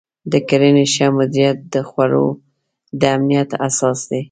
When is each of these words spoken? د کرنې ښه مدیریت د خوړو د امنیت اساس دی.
د 0.31 0.33
کرنې 0.47 0.85
ښه 0.93 1.07
مدیریت 1.17 1.57
د 1.73 1.75
خوړو 1.89 2.27
د 2.99 3.01
امنیت 3.15 3.49
اساس 3.67 3.99
دی. 4.09 4.19